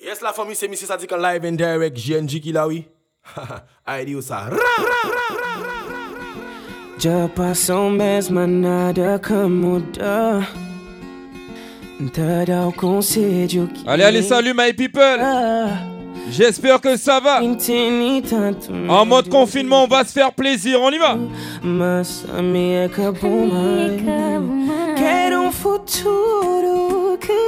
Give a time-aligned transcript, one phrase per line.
[0.00, 0.86] Yes, la famille, c'est Mrs.
[0.86, 1.96] Sadik en live and direct.
[1.96, 2.86] GNG qui là, oui.
[3.86, 4.48] Aïe, ou ça.
[6.98, 7.28] Já
[7.90, 10.46] mesmo nada como dá.
[13.86, 15.18] Allez, allez, salut my people
[16.30, 17.40] J'espère que ça va
[18.88, 21.18] En mode confinement, on va se faire plaisir, on y va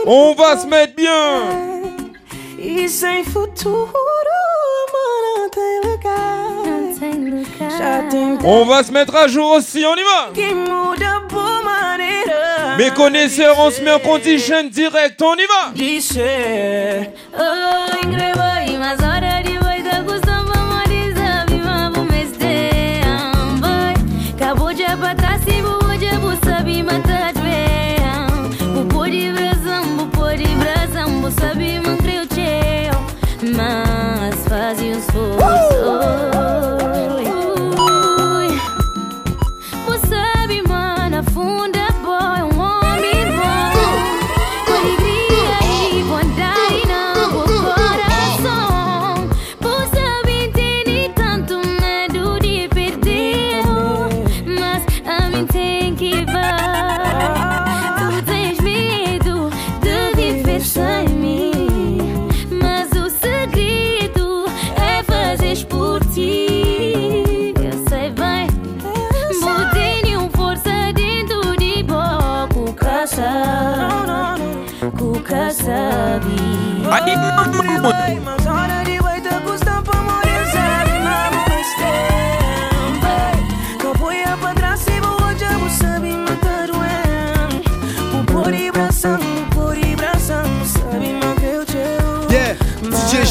[0.07, 1.70] On va se mettre bien
[2.63, 6.41] E sem futuro, amor, não tem lugar.
[7.79, 11.65] Já tem On va se mettre à jour aussi, on y va que muda por
[11.65, 15.73] maneira Mes connaisseurs, on se met en condition direct, on y va.
[17.33, 17.91] Oh,
[18.79, 19.60] mas hora de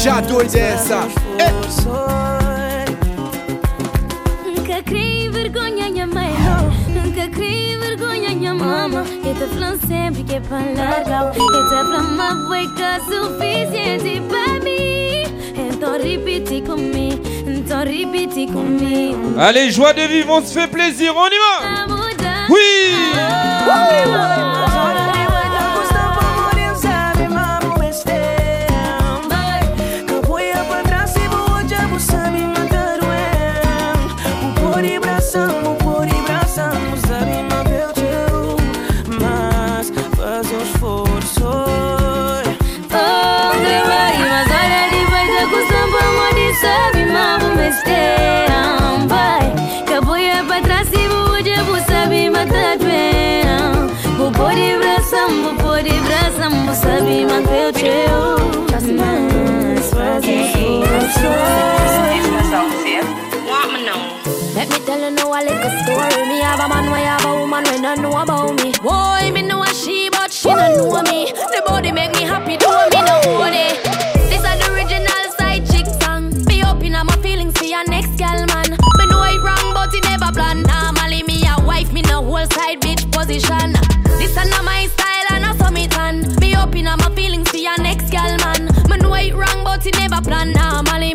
[0.00, 1.08] já doido essa.
[4.46, 6.70] Nunca criei vergonha, minha mãe não.
[7.02, 9.04] Nunca criei vergonha, minha mama.
[9.22, 11.26] Eu te falo sempre que é pra largar.
[11.26, 14.80] Eu te falo, mas foi que é suficiente pra mim.
[15.70, 19.38] Então repete comigo Então repete comigo.
[19.38, 21.60] Allez, joie de vivre, on se fait plaisir, on y va.
[22.48, 22.94] Oui
[64.70, 66.28] me tell you now a little story.
[66.28, 68.72] Me have a man, why have a woman when I know about me.
[68.82, 71.32] Boy, me know a she, but she don't know me.
[71.32, 73.82] The body make me happy, do me no own it.
[74.30, 76.30] This is the original side chick song.
[76.46, 78.70] Be open up my feelings for your next gal man.
[78.70, 80.62] Me know it wrong, but it never plan.
[80.62, 83.72] Normally me a wife, me no whole side bitch position.
[84.18, 86.36] This is not my style and I saw me tan.
[86.38, 88.66] Be open up my feelings for your next gal man.
[88.88, 90.52] Me know it wrong, but it never plan.
[90.52, 91.14] Normally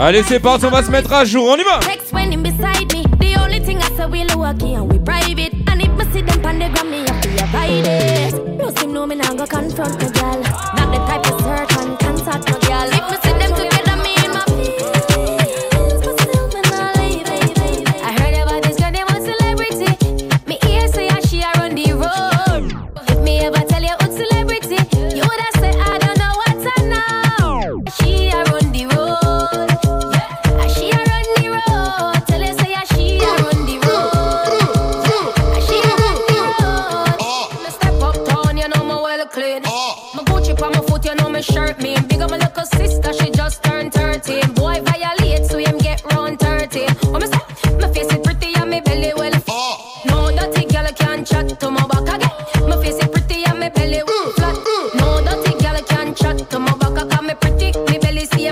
[0.00, 1.80] Allez, c'est parti, on va se mettre à jour, on y va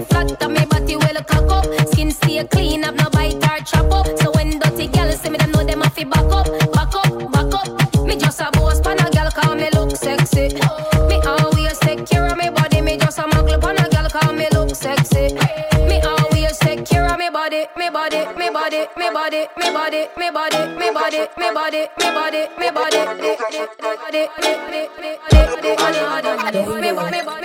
[0.06, 1.88] flat and me body well cock up.
[1.88, 4.06] Skin stay clean, have no bite or chop up.
[4.18, 7.32] So when dirty girl see me, them know them have to back up, back up,
[7.32, 8.06] back up.
[8.06, 10.54] Me just a boss pan a girl, cause me look sexy.
[11.08, 14.32] Me always take care of me body, me just a muggle pan a girl, cause
[14.32, 15.34] me look sexy.
[15.88, 20.06] Me always take care of me body, me body, me body, me body, me body,
[20.16, 23.36] me body, me body, me body, me body, me body, me body, me
[26.96, 27.35] Projet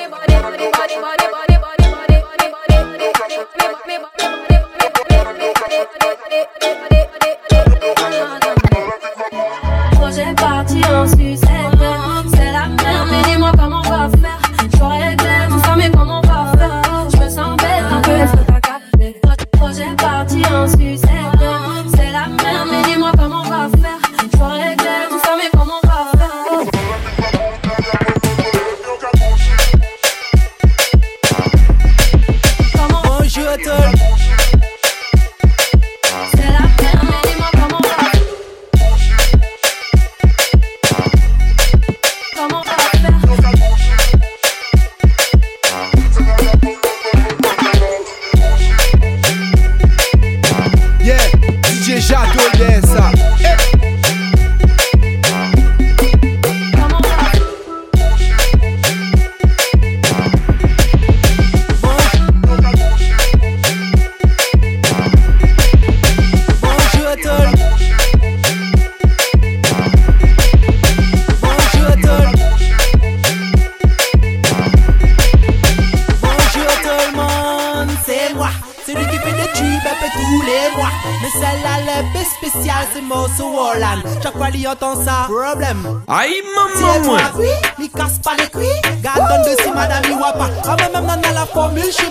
[86.82, 87.02] Maman
[87.36, 88.70] mwen Mi kas pa le kwi
[89.02, 92.10] Gade de si madame wapa A mwen nan la formule se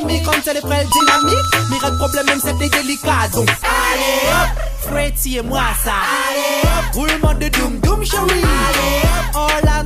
[0.95, 3.29] dinamik Mi red problem se delika
[3.65, 4.49] ale hop.
[5.45, 6.95] Mwa sa Ale hop.
[6.95, 9.35] Roulement de doum doum Ale hop.
[9.35, 9.85] Oh All ale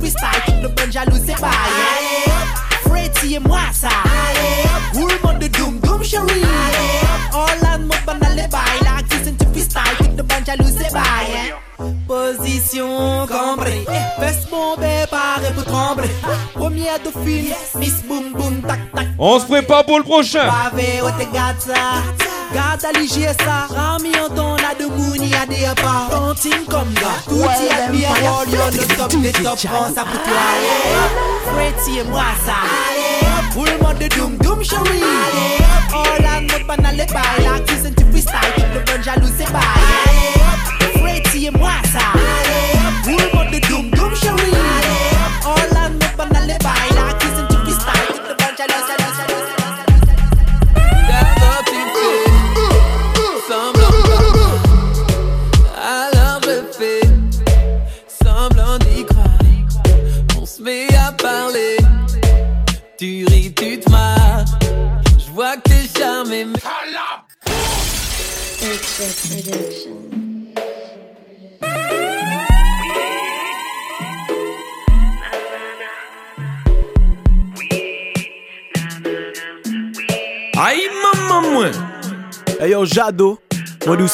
[0.00, 0.40] freestyle.
[0.46, 3.46] Kip le bon jalou se Ale hop.
[3.46, 4.94] Mwa sa Ale hop.
[4.94, 7.34] Roulement de doum doum Ale hop.
[7.34, 7.66] Oh All
[8.22, 8.85] ale
[12.46, 13.84] Position cambrée,
[14.20, 16.08] veste bombée, paré pour trembler.
[16.54, 19.06] Première dauphine, Miss Boom Boom Tac Tac.
[19.18, 20.48] On se prépare pour le prochain.
[20.48, 21.74] Pavé, oh te garde ça.
[22.54, 23.66] Garde à l'IG ça.
[23.74, 26.06] Rami en ton la de mouni à des pas.
[26.08, 27.20] Tontine comme gars.
[27.28, 29.58] Tout y est bien roll, yo, le top des top.
[29.64, 30.46] Prends ça pour toi.
[31.52, 32.58] Freddy et moi ça.
[33.98, 35.02] De doom doom chérie.
[35.94, 36.04] Oh
[37.96, 38.64] du freestyle.
[38.74, 39.75] Le bon jaloux c'est bail.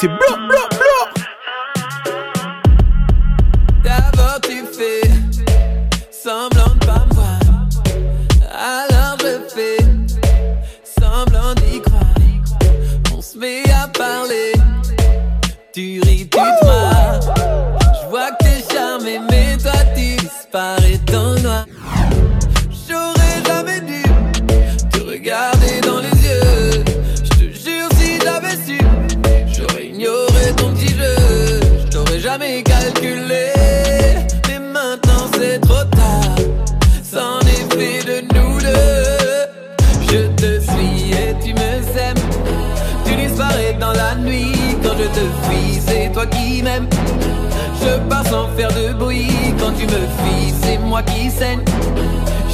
[0.02, 0.98] C'est blo, blo, blo.
[3.84, 5.08] D'abord tu fais
[6.10, 7.38] semblant de pas me voir
[8.52, 9.78] Alors je fais
[10.82, 12.02] semblant d'y croire.
[13.16, 14.52] On se met à parler.
[15.72, 16.64] Tu ris, tu te
[49.82, 51.60] tu me fuis c'est moi qui saigne.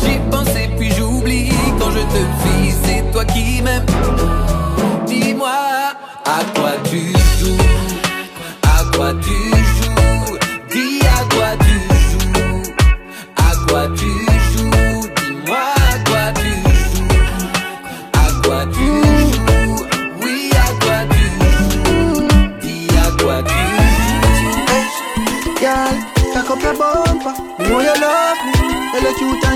[0.02, 3.84] J'y pensé puis j'oublie Quand je te fuis c'est toi qui m'aimes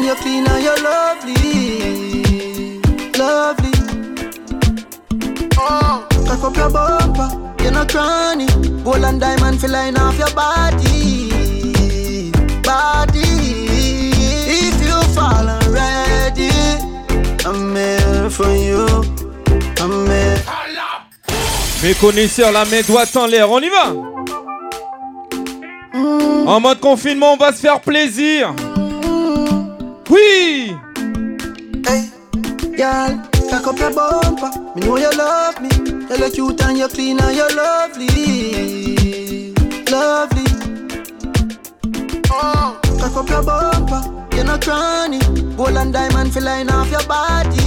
[0.03, 1.37] and you clean and you lovely,
[3.19, 3.71] lovely.
[5.59, 7.29] Oh, cock up your bumper.
[7.63, 8.47] You're not cranny.
[8.83, 11.31] Gold and diamond feel line off your body,
[12.63, 13.21] body.
[14.65, 16.51] If you fall already,
[17.47, 18.87] I'm here for you.
[19.81, 20.43] I'm here.
[21.83, 23.93] Mes connaisseurs, la main droite en l'air, on y va?
[26.47, 28.55] En mode confinement, on va se faire plaisir
[30.13, 30.77] Oui
[31.89, 32.03] Hey,
[32.77, 33.13] girl,
[33.49, 34.51] cock up your bumper.
[34.75, 35.71] Me know you love me.
[35.75, 39.55] You look cute and you clean and you lovely,
[39.91, 40.45] lovely.
[42.31, 44.03] Oh, cock up your bumper.
[44.37, 45.21] You're not cranny.
[45.57, 47.62] Gold and diamond feel line off your body,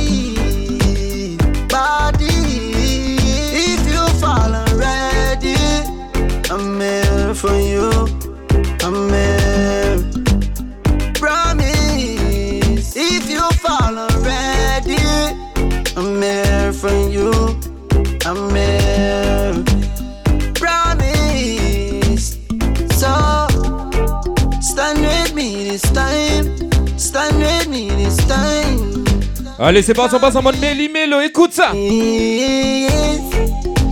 [29.58, 31.72] Allez, c'est parti, on passe en mode Méli Mélo, écoute ça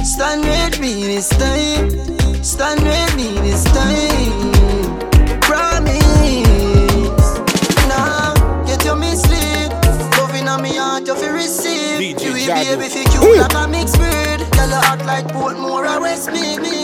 [0.03, 1.89] Stand with me this time.
[2.43, 4.51] Stand with me this time.
[5.39, 6.43] Promise.
[7.87, 8.33] Nah,
[8.65, 9.71] get your mislead.
[10.17, 12.01] Loving on me heart, you feel receive.
[12.01, 14.45] You will be if you cute like a mixed breed.
[14.51, 16.61] Tell you act like Portmore or Westmead.
[16.61, 16.82] Me,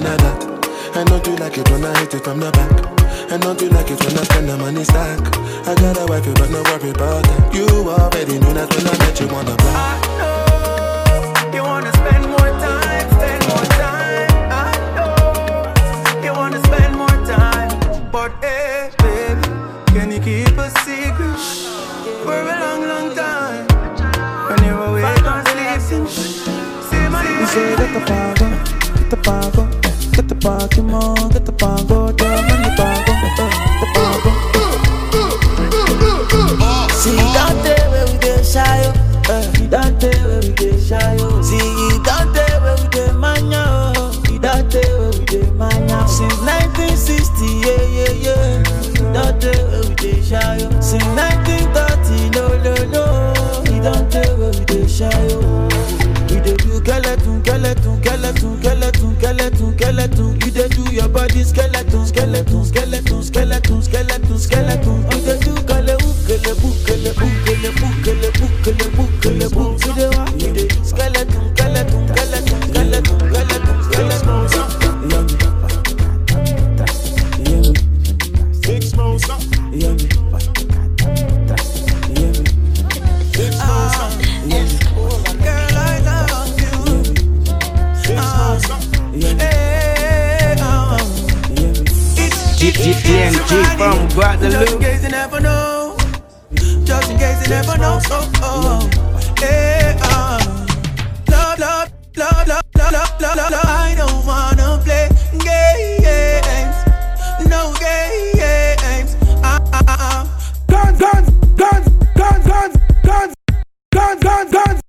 [0.00, 2.70] none of that And don't you like it when I hit it from the back.
[3.30, 5.20] And don't you like it when I spend the money stack.
[5.68, 7.54] I got a wife, but no worry about that.
[7.54, 10.00] You already knew that when I met you on the block.
[11.54, 14.30] You wanna spend more time, spend more time.
[14.48, 17.70] I know You wanna spend more time.
[18.10, 19.44] But eh, hey, baby
[19.92, 21.36] Can you keep a secret?
[22.24, 23.66] For a long, long time.
[24.48, 25.40] When you're awake or
[25.88, 26.08] sleeping
[27.12, 28.35] my name You say get the
[30.46, 31.95] Baltimore, get the bongo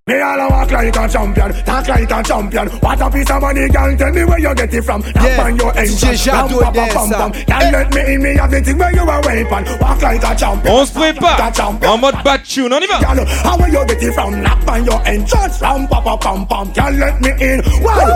[0.08, 2.70] Me all a walk like a champion, talk like a champion.
[2.80, 3.98] What a piece of money, girl.
[3.98, 5.02] Tell me where you get it from.
[5.02, 7.18] Knock Yeah, on your engine, DJ ram, Shadow pa, pa, pam, dancer.
[7.18, 7.32] pam.
[7.60, 9.80] Girl, let me in, me have the thing where you a weapon.
[9.82, 10.74] Walk like a champion.
[10.74, 11.52] On se prépare
[11.84, 14.42] En mode bad tune, on y va Girl, how where you get it from?
[14.42, 16.72] Knock on your entrance, ram, pa, pa, pam, pam.
[16.72, 17.62] Girl, let me in.
[17.84, 18.08] Wow.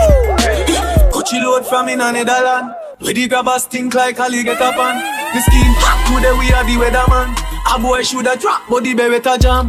[1.12, 2.72] Coachy load from in a Netherland.
[3.00, 4.96] Where the grabbers stink like Ali get up on.
[5.34, 7.36] The skin hot today we are the weatherman.
[7.76, 9.68] A boy shoulda drop, but the beretta jam.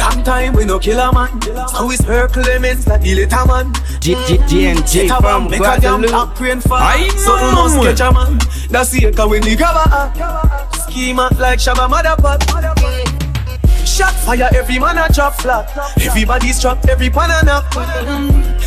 [0.00, 1.28] Long time we no kill a man.
[1.68, 3.70] So we circle them in like the little man.
[3.70, 6.62] A from bomb, make a damn Guadeloupe.
[6.62, 6.78] fall.
[6.78, 8.38] Aye, Something man, must catch a man.
[8.70, 10.74] That's it, cause when the act.
[10.88, 12.40] Schema like Shabba Motherpot.
[14.24, 15.68] fire, every man a drop flat.
[16.00, 17.70] Everybody's trapped, every pan a knock.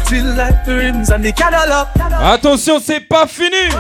[0.05, 1.87] Still like the rims and the Cadillac.
[2.21, 3.71] Attention, c'est pas fini.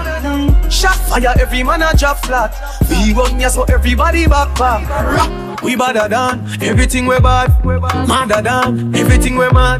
[0.71, 2.51] Shot fire, every man a drop flat.
[2.89, 5.52] We run ya so everybody back back.
[5.63, 7.49] We badder than everything we bad.
[7.65, 9.79] Madder than everything we mad.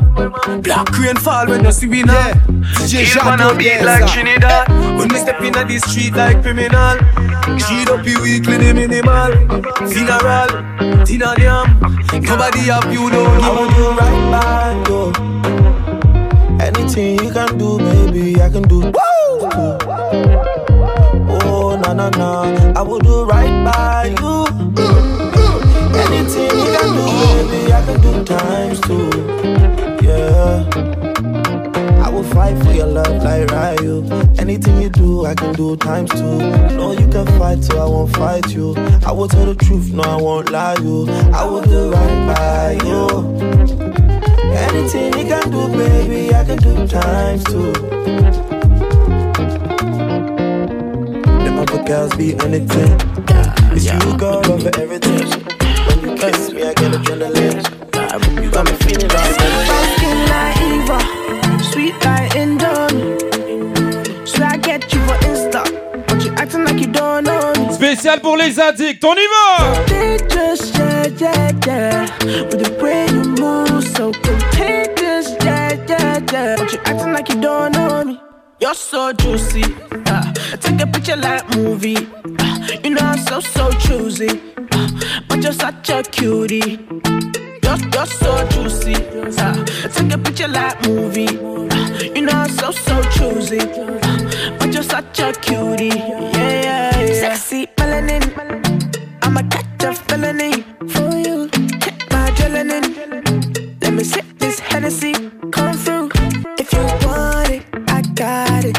[0.63, 2.31] Black rain fall when you see we now.
[2.79, 4.03] DJ man Jado, beat like.
[4.03, 4.07] Ah.
[4.13, 4.69] Trinidad.
[4.97, 6.97] When we step in the street like criminal.
[7.59, 9.31] Cheat up you weekly the minimal.
[9.91, 10.49] Funeral,
[11.05, 11.79] dinner jam.
[12.23, 15.01] Nobody have you don't I will do right by you.
[16.61, 18.79] Anything you can do, baby, I can do.
[18.79, 18.93] Woo!
[21.43, 22.73] Oh, na na na.
[22.79, 25.22] I will do right by you.
[26.35, 27.05] Anything you can do,
[27.45, 29.07] baby, I can do times two.
[30.03, 30.65] Yeah.
[32.03, 34.03] I will fight for your love like Ryu.
[34.39, 36.37] Anything you do, I can do times two.
[36.75, 38.73] No, you can fight, so I won't fight you.
[39.05, 41.07] I will tell the truth, no, I won't lie you.
[41.31, 43.09] I will do right by you.
[44.55, 47.73] Anything you can do, baby, I can do times two.
[51.43, 52.99] Them other girls be anything.
[53.75, 55.62] It's you, girl, over everything.
[56.23, 58.41] When you kiss me, I get adrenaline.
[58.41, 59.35] You got me feeling like
[59.97, 63.19] Skin like Eva, sweet like Indomie.
[64.25, 65.63] Should I get you for Insta?
[66.07, 67.73] But you acting like you don't know me.
[67.73, 72.05] Spécial pour les addicts, on y va Contagious, yeah, yeah, yeah.
[72.45, 76.55] With the way you move, so contagious, yeah, yeah, yeah.
[76.57, 78.17] But you acting like you don't know me.
[78.61, 79.65] You're so juicy.
[79.91, 81.97] Uh, I take a picture like movie.
[82.39, 84.52] Uh, you know I'm so so choosy.
[85.27, 86.79] But you're such a cutie.
[87.63, 88.95] You're, you're so juicy.
[88.95, 91.27] Uh, take a picture like movie.
[91.27, 93.59] Uh, you know I'm so so choosy.
[93.59, 95.87] Uh, but you're such a cutie.
[95.87, 96.31] Yeah,
[96.67, 97.35] yeah, yeah.
[97.35, 98.23] Sexy melanin.
[99.23, 100.63] I'ma catch a felony
[100.93, 101.49] for you.
[101.79, 102.87] Check my adrenaline.
[103.81, 105.13] Let me sip this Hennessy.
[105.51, 106.09] Come through.
[106.59, 108.77] If you want it, I got it.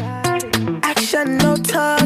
[0.85, 2.04] Action, no talking,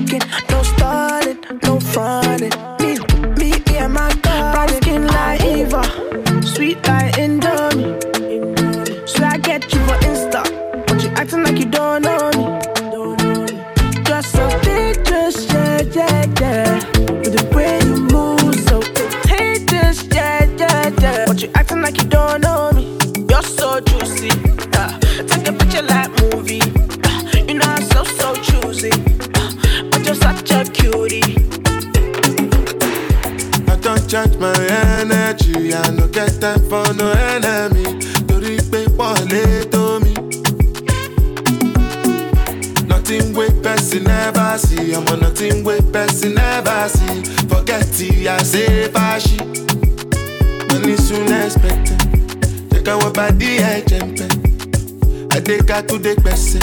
[55.38, 56.58] Adeka to the gbese.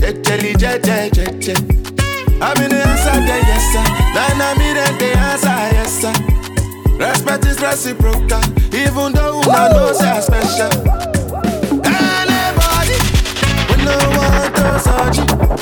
[0.00, 1.54] Jejeli jeje jeje.
[2.42, 3.84] I'm in the answer, yes sir.
[4.12, 6.12] Then I'm in the answer, yes sir.
[6.98, 8.42] Respect is reciprocal,
[8.74, 10.72] even though una know say I special.
[11.86, 12.98] Anybody,
[13.70, 15.61] we no want to search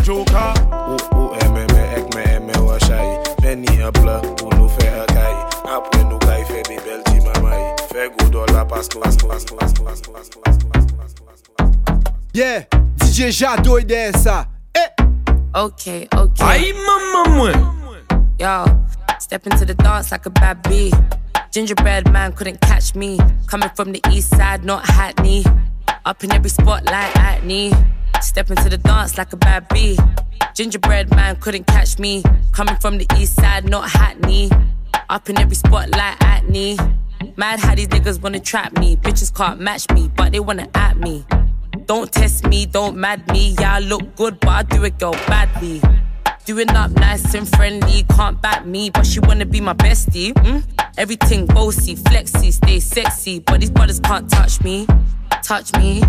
[0.00, 0.54] joker.
[1.34, 1.66] Ek me
[2.62, 2.78] o
[4.68, 5.28] fe fe.
[7.92, 8.44] Fe go.
[12.34, 12.64] Yeah,
[12.96, 14.48] DJ já de essa.
[14.74, 14.90] Eh.
[15.54, 16.44] Okay, okay.
[16.44, 17.52] Aí mamãe.
[18.38, 18.64] Yo,
[19.20, 20.90] step into the dance like a bad bee.
[21.52, 23.18] Gingerbread man couldn't catch me.
[23.46, 25.44] Coming from the east side, not Hackney.
[26.04, 27.72] Up in every spotlight, at me.
[28.20, 29.98] Step into the dance like a bad bee.
[30.54, 32.22] Gingerbread man couldn't catch me.
[32.52, 34.50] Coming from the east side, not Hackney.
[35.08, 36.78] Up in every spotlight, Hackney.
[37.36, 38.96] Mad how these niggas wanna trap me.
[38.96, 41.24] Bitches can't match me, but they wanna at me.
[41.86, 43.54] Don't test me, don't mad me.
[43.58, 45.82] Yeah, I look good, but I do it, girl, badly.
[46.44, 50.32] Doing up nice and friendly, can't back me, but she wanna be my bestie.
[50.34, 50.62] Mm?
[50.98, 54.86] Everything bossy, flexy, stay sexy, but these brothers can't touch me.
[55.42, 56.02] Touch me,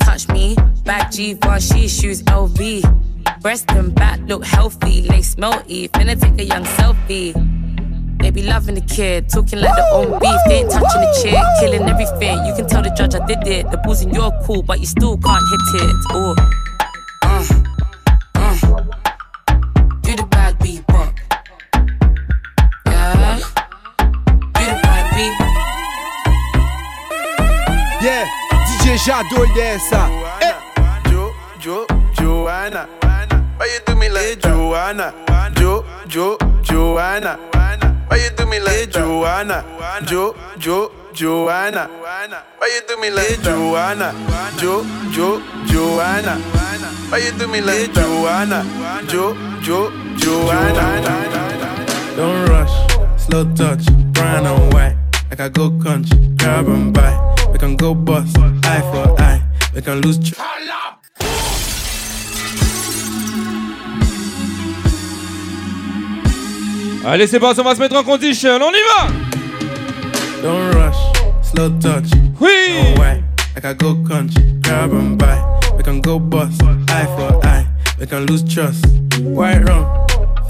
[0.00, 0.55] touch me.
[0.86, 3.40] Back Givenchy shoes LV.
[3.42, 5.90] Breast and back look healthy, lace melty.
[5.90, 7.34] Finna take a young selfie.
[8.20, 10.40] They be loving the kid, talking like their own beef.
[10.46, 12.46] They ain't touching the chick, killing everything.
[12.46, 13.68] You can tell the judge I did it.
[13.72, 15.96] The booze in your cool, but you still can't hit it.
[16.10, 16.36] Oh,
[17.24, 17.44] uh,
[18.36, 18.56] uh.
[20.02, 20.72] Do the bad yeah.
[24.54, 25.34] The bad beat.
[28.06, 28.24] Yeah,
[28.78, 30.45] DJ.
[32.66, 32.88] Jo, Jo, Joanna.
[33.58, 35.12] Why you do me like Joanna?
[35.56, 37.38] Jo, Jo, Joanna.
[38.08, 39.64] Why you do me like Joanna?
[40.04, 41.86] Jo, Jo, Joanna.
[42.58, 44.12] Why you do me like Joanna?
[44.58, 46.36] Jo, Jo, Joanna.
[47.10, 48.64] Why you do me like Joanna?
[49.06, 51.02] Jo, Jo, Joanna.
[52.16, 52.72] Don't rush,
[53.16, 54.96] slow touch, brown and white.
[55.30, 57.14] Like I go country, grab and buy.
[57.52, 59.40] We can go bust, eye for eye.
[59.74, 60.18] We can lose.
[60.18, 60.65] Tr-
[67.08, 68.58] Allez, c'est parti, on va se mettre en condition.
[68.60, 69.06] On y va.
[70.42, 70.96] Don't rush,
[71.40, 72.10] slow touch.
[72.40, 72.82] Oui.
[72.96, 73.22] No way.
[73.54, 75.40] Like I go country, grab and buy.
[75.76, 77.64] We can go bust, eye for eye.
[78.00, 78.84] We can lose trust.
[79.20, 79.86] White rum,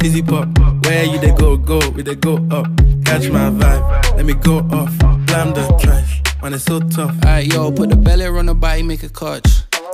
[0.00, 0.48] fizzy pop.
[0.86, 2.66] Where you they go, go, we they go up.
[3.04, 4.96] Catch my vibe, let me go off.
[5.26, 7.14] Blam the trash, man it's so tough.
[7.22, 9.65] Alright, yo, put the belly on the body, make a catch.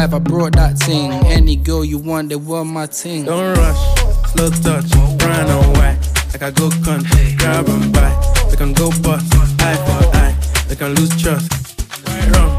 [0.00, 1.12] I brought that thing.
[1.26, 3.24] Any girl you want, they want my ting.
[3.24, 3.82] Don't rush,
[4.32, 5.98] slow touch, brown and white.
[6.32, 8.12] Like I go country, grab and buy.
[8.50, 10.36] We can go bust, eye for eye.
[10.68, 11.50] We can lose trust.
[12.06, 12.50] White rum,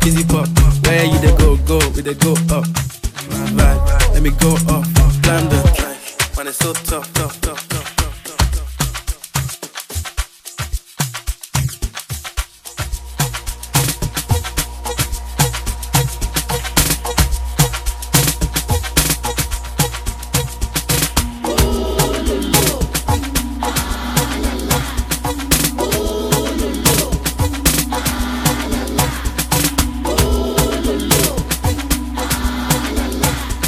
[0.00, 0.48] fizzy pop.
[0.86, 2.64] Where you they go, go, we they go up.
[3.56, 4.86] Vibe, let me go off.
[5.22, 7.68] Blam the track, man it's so tough, tough, tough,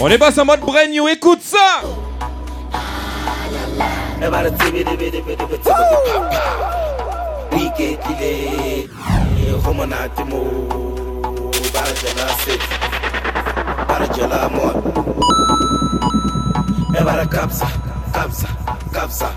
[0.04, 1.58] On est pas en mode brand new, écoute ça.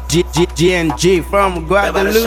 [0.09, 2.25] G- G- GNG from Guadeloupe.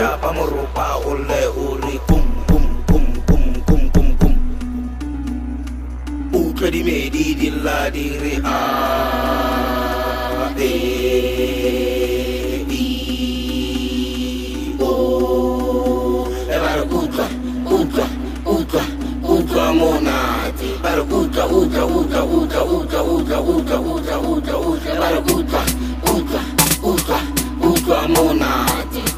[6.59, 17.29] Utredi medi dilla dire a e i o e varo ultra
[17.63, 18.05] ultra
[18.43, 18.83] ultra
[19.21, 23.77] ultra monati varo ultra ultra ultra ultra ultra ultra ultra ultra
[24.17, 25.63] ultra ultra varo ultra
[26.11, 26.41] ultra
[26.81, 27.19] ultra
[27.61, 29.08] ultra monati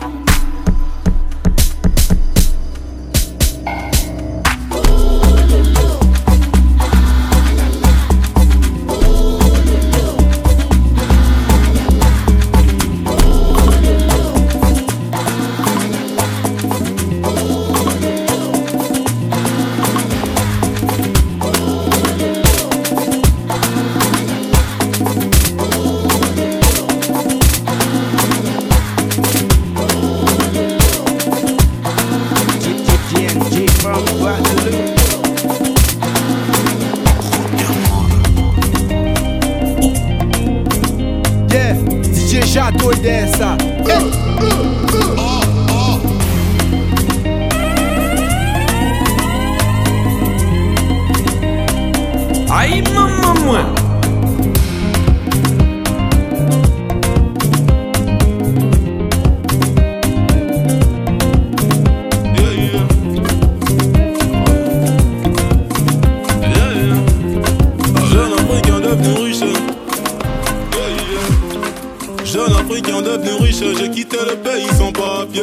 [72.73, 72.81] yeah.
[72.81, 75.41] Jeune africain devenu riche, j'ai quitté le pays sans papier.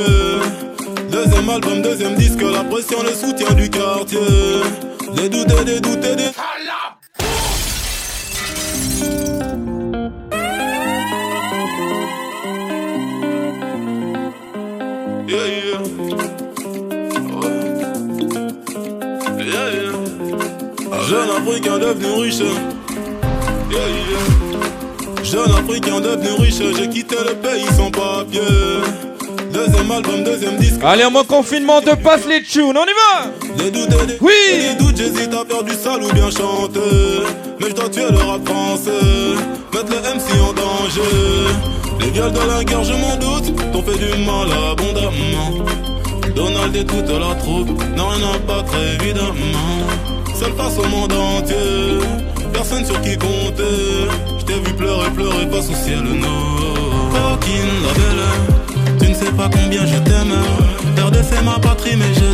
[1.11, 4.19] Deuxième album, deuxième disque, la pression, le soutien du quartier.
[5.15, 6.17] Des doutes des doutes des.
[15.29, 15.81] Yeah, yeah.
[17.37, 17.55] Ouais.
[19.45, 19.93] Yeah, yeah.
[21.09, 22.78] Jeune africain devenu riche.
[25.31, 28.41] Jeune africain devenu riche, j'ai quitté le pays sans papier.
[29.53, 30.81] Deuxième album, deuxième disque.
[30.83, 34.19] Allez, en mode confinement, te passe les tunes, on y va Des doutes et des,
[34.21, 34.33] Oui.
[34.53, 36.81] des doutes, j'hésite à faire du sale ou bien chanter.
[37.61, 38.91] Mais je dois tuer le rap français,
[39.75, 41.03] mettre les MC en danger.
[42.01, 45.67] Les viols de la guerre, je m'en doute, t'ont fait du mal abondamment.
[46.35, 49.87] Donald et toute la troupe n'a rien à battre évidemment.
[50.39, 51.98] Seul face au monde entier,
[52.59, 53.79] personne sur qui compter.
[54.41, 57.09] Je t'ai vu pleurer, pleurer face au ciel noir.
[57.15, 58.25] Coquine, la belle,
[59.01, 60.35] tu ne sais pas combien je t'aime.
[60.97, 62.29] Perdre c'est ma patrie, mais je.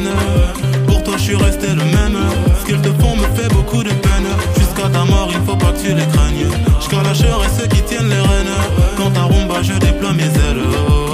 [0.87, 2.19] Pour toi, je suis resté le même.
[2.59, 4.29] Ce qu'ils te font me fait beaucoup de peine.
[4.59, 6.49] Jusqu'à ta mort, il faut pas que tu les craignes.
[7.03, 8.57] La et ceux qui tiennent les rênes.
[8.97, 11.13] Quand ta rumba, je déploie mes ailes.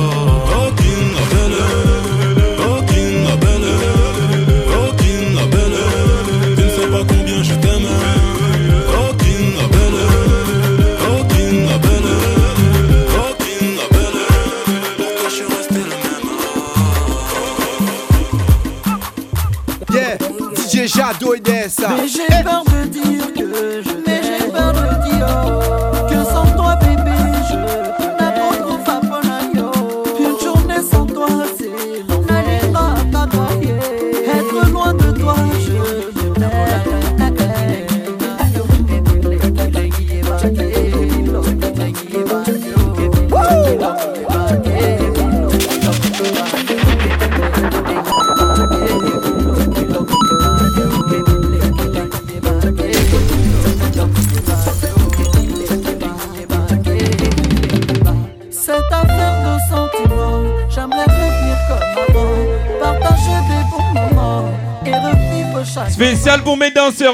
[21.00, 21.88] Jadol dessa.
[21.96, 23.89] Mais j'ai peur de dire que je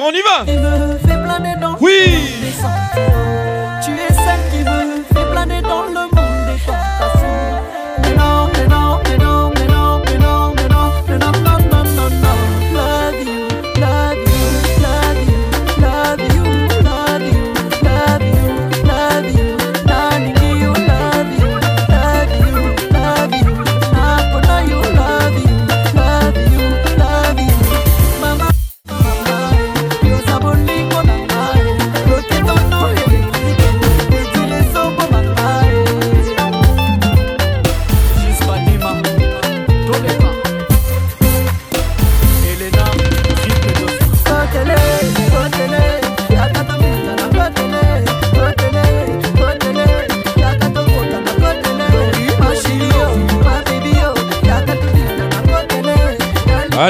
[0.06, 0.65] on y va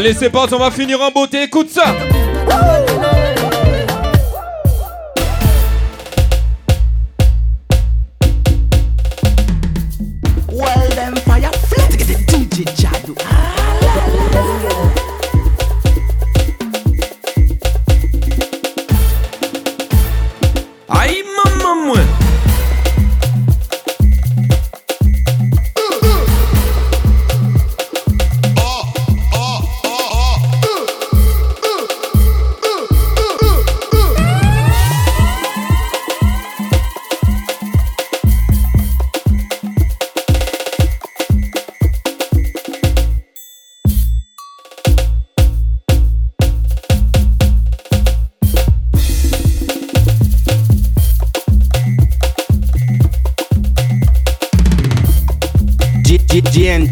[0.07, 1.83] Allez, c'est on va finir en beauté, écoute ça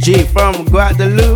[0.04, 1.33] G- from Guadeloupe.